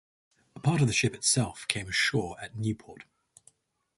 A 0.55 0.59
part 0.59 0.81
of 0.81 0.87
the 0.87 0.93
ship 0.95 1.13
itself 1.13 1.67
came 1.67 1.87
ashore 1.87 2.35
at 2.41 2.55
Nieuport. 2.55 3.03